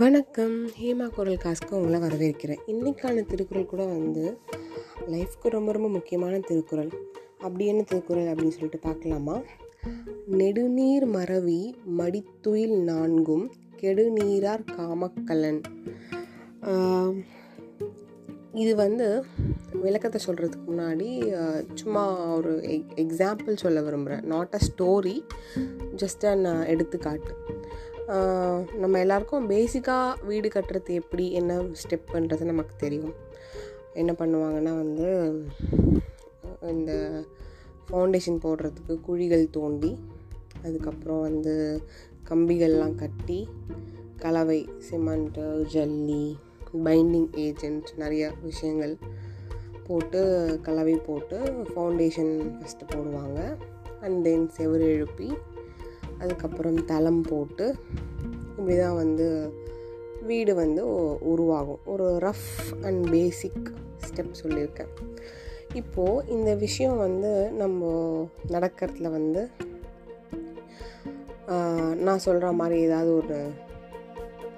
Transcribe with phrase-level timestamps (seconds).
[0.00, 0.54] வணக்கம்.
[0.80, 2.60] ஹேமா குரல் காசுக்கு உங்களை வரவேற்கிறேன்.
[2.66, 4.22] இன்றைக்கான திருக்குறள் கூட வந்து
[5.12, 6.88] லைஃப்க்கு ரொம்ப ரொம்ப முக்கியமான திருக்குறள்.
[7.38, 9.36] அப்படி என்ன திருக்குறள் அப்படின்னு சொல்லிட்டு பார்க்கலாமா?
[10.40, 13.44] நெடுநீர் மறவி மடித்துயில் நான்கும்
[13.82, 15.60] கெடுநீரார் காமக்கலன்.
[18.62, 19.08] இது வந்து
[19.82, 21.10] விளக்கத்தை சொல்கிறதுக்கு முன்னாடி
[21.74, 22.04] சும்மா
[22.36, 25.16] ஒரு எக் எக்ஸாம்பிள் சொல்ல விரும்புகிறேன் not a story
[26.02, 27.34] just an எடுத்துக்காட்டு.
[28.76, 31.32] நம்ம எல்லாருக்கும் பேசிக்காக வீடு கட்டுறது எப்படி?
[31.32, 33.14] என்ன ஸ்டெப் பண்ணுறது நமக்கு தெரியும்.
[33.94, 35.08] என்ன பண்ணுவாங்கன்னா வந்து
[36.60, 36.92] இந்த
[37.88, 39.98] ஃபவுண்டேஷன் போடுறதுக்கு குழிகள் தோண்டி
[40.62, 41.54] அதுக்கப்புறம் வந்து
[42.28, 43.48] கம்பிகள்லாம் கட்டி
[44.16, 46.24] கலவை சிமெண்ட்டு ஜல்லி
[46.84, 48.94] பைண்டிங் ஏஜென்ட் நிறைய விஷயங்கள்
[49.86, 50.20] போட்டு
[50.62, 51.38] கலவை போட்டு
[51.74, 53.40] ஃபவுண்டேஷன் ஃபஸ்ட்டு போடுவாங்க.
[54.00, 55.28] அண்ட் தென் செவுரு எழுப்பி
[56.22, 57.66] அதுக்கப்புறம் தளம் போட்டு
[58.58, 59.26] இப்படி தான் வந்து
[60.26, 60.82] வீடு வந்து
[61.32, 61.82] உருவாகும்.
[61.84, 63.72] ஒரு ரஃப் அண்ட் பேசிக்
[64.06, 64.92] ஸ்டெப் சொல்லியிருக்கேன்.
[65.74, 67.90] இப்போது இந்த விஷயம் வந்து நம்ம
[68.48, 69.42] நடக்கிறதுல வந்து
[72.06, 73.38] நான் சொல்கிற மாதிரி ஏதாவது ஒரு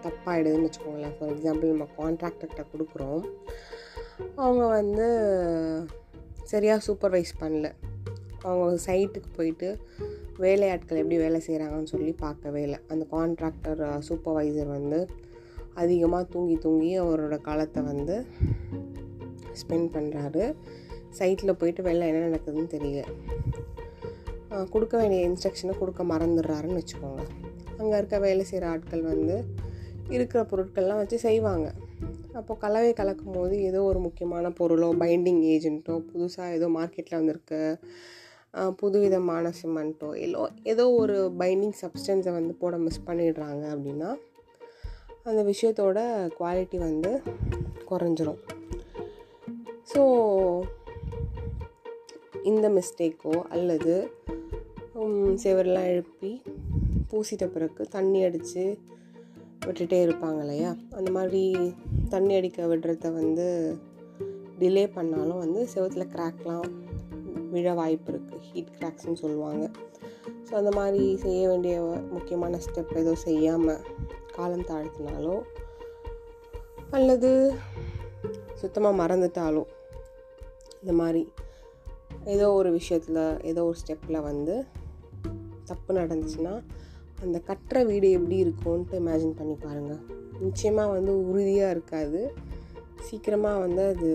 [0.02, 1.14] தப்பாகிடுதுன்னு வச்சுக்கோங்களேன்.
[1.18, 3.24] ஃபார் எக்ஸாம்பிள் நம்ம கான்ட்ராக்டர்கிட்ட கொடுக்குறோம்.
[4.36, 5.08] அவங்க வந்து
[6.42, 7.68] சரியாக சூப்பர்வைஸ் பண்ணல.
[8.42, 9.68] அவங்க சைட்டுக்கு போயிட்டு
[10.42, 12.78] வேலையாட்கள் எப்படி வேலை செய்கிறாங்கன்னு சொல்லி பார்க்கவே இல்லை.
[12.92, 14.98] அந்த கான்ட்ராக்டர் சூப்பர்வைசர் வந்து
[15.82, 18.16] அதிகமாக தூங்கி தூங்கி அவரோட காலத்தை வந்து
[19.60, 20.44] ஸ்பெண்ட் பண்ணுறாரு
[21.18, 23.02] சைட்டில் போயிட்டு வெளில என்ன நடக்குதுன்னு தெரியல.
[24.72, 27.22] கொடுக்க வேண்டிய இன்ஸ்ட்ரக்ஷனை கொடுக்க மறந்துடுறாருன்னு வச்சுக்கோங்க.
[27.78, 29.36] அங்கே இருக்க வேலை செய்கிற ஆட்கள் வந்து
[30.14, 31.68] இருக்கிற பொருட்கள்லாம் வச்சு செய்வாங்க.
[32.40, 37.54] அப்போ கலவை கலக்கும் போது ஏதோ ஒரு முக்கியமான பொருளோ பைண்டிங் ஏஜென்ட்டோ புதுசாக ஏதோ மார்க்கெட்டில் வந்திருக்க.
[38.76, 44.10] புதுவிதமான சிமெண்ட்டோ இல்லை ஏதோ ஒரு பைண்டிங் சப்ஸ்டன்ஸை வந்து போட மிஸ் பண்ணிடுறாங்க அப்படின்னா
[45.22, 45.98] அந்த விஷயத்தோட
[46.38, 47.22] குவாலிட்டி வந்து
[47.90, 48.40] குறைஞ்சிரும்.
[49.92, 50.02] ஸோ
[52.42, 54.10] இந்த மிஸ்டேக்கோ அல்லது
[55.44, 56.42] செவரெலாம் எழுப்பி
[57.10, 58.78] பூசிட்ட பிறகு தண்ணி அடித்து
[59.66, 60.76] விட்டுட்டே இருப்பாங்க இல்லையா?
[60.90, 61.42] அந்த மாதிரி
[62.08, 63.76] தண்ணி அடிக்க விடுறத வந்து
[64.58, 66.70] டிலே பண்ணாலும் வந்து செவத்தில் கிராக்லாம்
[67.54, 69.64] விழ வாய்ப்பு இருக்குது ஹீட் கிராக்ஸ்னு சொல்லுவாங்க.
[70.46, 71.74] ஸோ அந்த மாதிரி செய்ய வேண்டிய
[72.14, 73.82] முக்கியமான ஸ்டெப் ஏதோ செய்யாமல்
[74.36, 75.36] காலம் தாழ்த்தினாலோ
[76.98, 77.30] அல்லது
[78.60, 79.64] சுத்தமாக மறந்துட்டாலோ
[80.82, 81.22] இந்த மாதிரி
[82.34, 84.54] ஏதோ ஒரு விஷயத்தில் ஏதோ ஒரு ஸ்டெப்பில் வந்து
[85.70, 86.54] தப்பு நடந்துச்சுன்னா
[87.24, 90.02] அந்த கட்டுற வீடு எப்படி இருக்கும்ன்ட்டு இமேஜின் பண்ணி பாருங்கள்
[90.44, 92.20] நிச்சயமாக வந்து உறுதியாக இருக்காது.
[93.06, 94.10] சீக்கிரமாக வந்து அது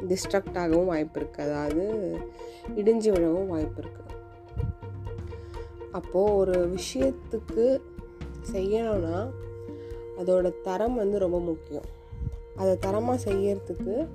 [0.00, 1.84] டிஸ்ட்ரக்ட் ஆகவும் வாய்ப்பு இருக்குது அதாவது
[2.76, 4.04] இடிஞ்சு விழவும் வாய்ப்பு இருக்குது
[5.92, 7.80] அப்போது ஒரு விஷயத்துக்கு
[8.52, 9.30] செய்யணும்னா
[10.18, 11.86] அதோட தரம் வந்து ரொம்ப முக்கியம்.
[12.56, 14.08] அதை தரமாக செய்யறதுக்கு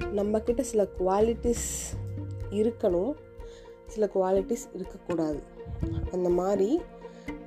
[0.00, 1.68] நம்மக்கிட்ட சில குவாலிட்டிஸ்
[2.50, 3.14] இருக்கணும்.
[3.86, 5.42] சில குவாலிட்டிஸ் இருக்கக்கூடாது.
[6.12, 6.80] அந்த மாதிரி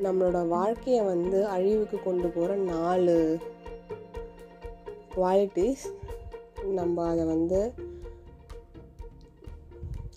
[0.03, 3.39] நம்மளோட வாழ்க்கையை வந்து அழிவுக்கு கொண்டு போகிற நாலு
[5.15, 5.85] குவாலிட்டிஸ்
[6.65, 7.73] நம்ம அதை வந்து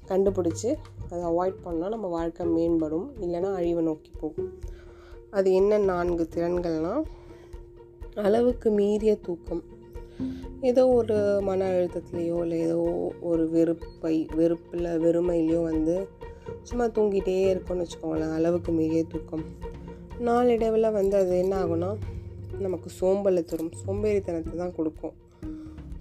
[0.08, 0.76] கண்டுபிடிச்சி
[1.10, 4.58] அதை அவாய்ட் பண்ணால் நம்ம வாழ்க்கை மேம்படும் இல்லைன்னா அழிவை நோக்கி போகும்.
[5.30, 7.04] அது என்ன நான்கு திறன்கள்னால்
[8.14, 9.62] அளவுக்கு மீறிய தூக்கம்.
[10.60, 12.78] ஏதோ ஒரு மன அழுத்தத்துலேயோ இல்லை ஏதோ
[13.20, 16.08] ஒரு வெறுப்பை வெறுப்பில் வெறுமையிலையோ வந்து
[16.62, 19.44] சும்மா தூங்கிட்டே இருக்கோம்னு வச்சுக்கோங்களேன் அளவுக்கு மீறிய தூக்கம்.
[20.18, 21.96] நாளடைவில் வந்து அது என்ன ஆகும்னா
[22.58, 23.72] நமக்கு சோம்பலை தரும்.
[23.86, 25.14] சோம்பேறித்தனத்தை தான் கொடுக்கும்.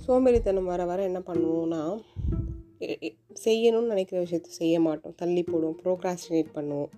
[0.06, 2.02] சோம்பேறித்தனம் வர வர என்ன பண்ணுவோம்னா
[3.46, 5.13] செய்யணும்னு நினைக்கிற விஷயத்த செய்ய மாட்டோம்.
[5.16, 6.90] தள்ளி போடுவோம் ப்ரோக்ராஸ்டினேட் பண்ணுவோம்.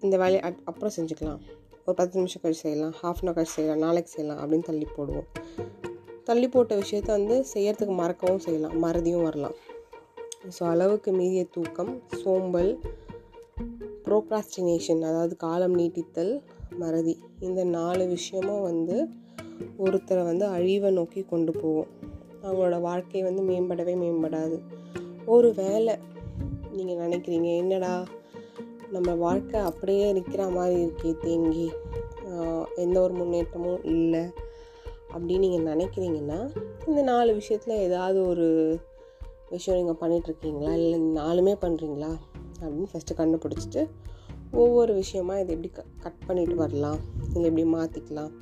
[0.00, 1.38] இந்த வேலையை அட்- அப்புறம் செஞ்சுக்கலாம்.
[1.86, 5.26] ஒரு பத்து நிமிஷம் கழிச்சு செய்யலாம் ஹாஃப் அன் கழிச்சு செய்யலாம் நாளைக்கு செய்யலாம் அப்படின்னு தள்ளி போடுவோம்.
[6.24, 9.54] தள்ளி போட்ட விஷயத்த வந்து செய்யறதுக்கு மறக்கவும் செய்யலாம் மறதியும் வரலாம்.
[10.58, 12.78] ஸோ அளவுக்கு மீறிய தூக்கம் சோம்பல்
[14.04, 16.42] ப்ரோக்ராஸ்டினேஷன் அதாவது காலம் நீட்டித்தல்
[16.78, 17.18] மறதி.
[17.40, 19.08] இந்த நாலு விஷயமும் வந்து
[19.84, 21.90] ஒருத்தரை வந்து அழிவை நோக்கி கொண்டு போகும்
[22.42, 24.56] அவங்களோட வாழ்க்கை வந்து மேம்படவே மேம்படாது.
[25.34, 25.94] ஒரு வேலை
[26.70, 27.92] நீங்கள் நினைக்கிறீங்க என்னடா
[28.90, 31.68] நம்ம வாழ்க்கை அப்படியே நிற்கிற மாதிரி இருக்கே தேங்கி
[32.74, 34.24] எந்த ஒரு முன்னேற்றமும் இல்லை.
[35.14, 36.40] அப்படின்னு நீங்கள் நினைக்கிறீங்கன்னா
[36.86, 38.46] இந்த நாலு விஷயத்தில் ஏதாவது ஒரு
[39.50, 42.12] விஷயம் நீங்கள் பண்ணிகிட்ருக்கீங்களா இல்லை நாலுமே பண்ணுறீங்களா
[42.60, 43.82] அப்படின்னு ஃபஸ்ட்டு கண்டுபிடிச்சிட்டு
[44.52, 47.00] ஒவ்வொரு விஷயமா இதை எப்படி க கட் பண்ணிட்டு வரலாம்?
[47.34, 48.32] இல்லை எப்படி மாற்றிக்கலாம்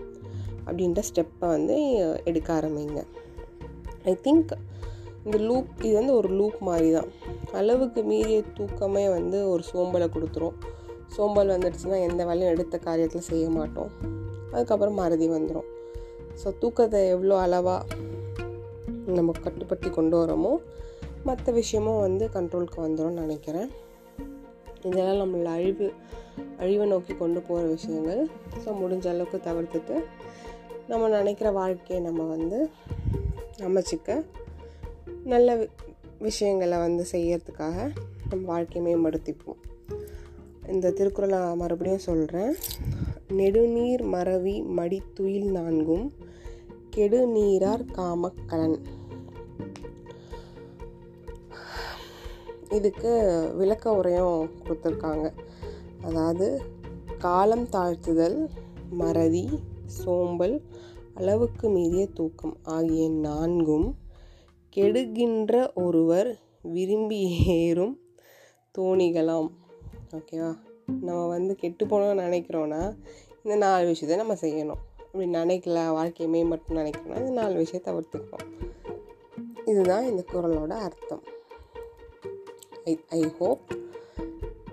[0.67, 1.77] அப்படின்ற ஸ்டெப்பை வந்து
[2.31, 3.03] எடுக்க ஆரம்பிங்க.
[4.11, 4.53] ஐ திங்க்
[5.27, 7.11] இந்த லூப் இது வந்து ஒரு லூப் மாதிரி தான்
[7.61, 10.57] அளவுக்கு மீறிய தூக்கமே வந்து ஒரு சோம்பலை கொடுத்துரும்.
[11.17, 13.91] சோம்பல் வந்துடுச்சுன்னா எந்த வேலையும் எடுத்த காரியத்தில் செய்ய மாட்டோம்.
[14.53, 15.69] அதுக்கப்புறம் மறதி வந்துடும்
[16.41, 18.03] ஸோ தூக்கத்தை எவ்வளோ அளவாக
[19.17, 20.53] நம்ம கட்டுப்படுத்தி கொண்டு வரோமோ
[21.29, 23.69] மற்ற விஷயமும் வந்து கண்ட்ரோலுக்கு வந்துடும் நினைக்கிறேன்.
[24.89, 25.87] இதெல்லாம் நம்மளை அழிவு
[26.63, 28.23] அழிவை நோக்கி கொண்டு போகிற விஷயங்கள்.
[28.63, 29.97] ஸோ முடிஞ்ச அளவுக்கு தவிர்த்துட்டு
[30.89, 32.71] நம்ம நினைக்கிற வாழ்க்கையை நம்ம வந்து
[33.59, 34.25] அமைச்சிக்க
[35.25, 35.67] நல்ல
[36.19, 37.95] விஷயங்களை வந்து செய்யறதுக்காக
[38.29, 39.61] நம்ம வாழ்க்கையை மேம்படுத்திப்போம்.
[40.69, 42.55] இந்த திருக்குறளை மறுபடியும் சொல்கிறேன்
[43.29, 46.13] நெடுநீர் மறவி மடித்துயில் நான்கும்
[46.91, 48.79] கெடு நீரார் காமக்கலன்.
[52.71, 53.13] இதுக்கு
[53.55, 55.33] விளக்க உரையும் கொடுத்துருக்காங்க.
[56.05, 56.63] அதாவது
[57.19, 58.49] காலம் தாழ்த்துதல்
[58.91, 59.49] மறதி
[59.87, 60.63] சோம்பல்
[61.15, 62.55] அளவுக்கு மீறிய தூக்கம்.
[62.77, 63.89] ஆகிய நான்கும்
[64.77, 66.31] கெடுகின்ற ஒருவர்
[66.75, 67.19] விரும்பி
[67.57, 67.95] ஏறும்
[68.79, 69.51] தோணிகளாம்.
[70.17, 70.51] ஓகேவா
[71.07, 72.81] நம்ம வந்து கெட்டு போனோம்னு நினைக்கிறோன்னா
[73.43, 74.83] இந்த நாலு விஷயத்தை நம்ம செய்யணும்.
[75.05, 78.51] அப்படி நினைக்கல வாழ்க்கையை மேம்பட்டு நினைக்கிறோன்னா இந்த நாலு விஷயத்தை தவிர்த்துக்கணும்.
[79.65, 81.25] இதுதான் இந்த குரலோட அர்த்தம்.
[82.85, 83.65] ஐ ஐ ஹோப்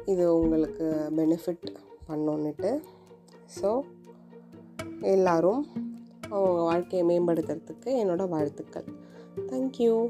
[0.05, 0.85] இது உங்களுக்கு
[1.17, 1.67] பெனிஃபிட்
[2.09, 2.71] பண்ணோன்னுட்டு.
[3.59, 3.69] ஸோ
[5.13, 5.63] எல்லோரும்
[6.31, 8.83] அவங்க வாழ்க்கையை மேம்படுத்துறதுக்கு என்னோடய வாழ்த்துக்கள்.
[9.47, 10.09] தேங்க்யூ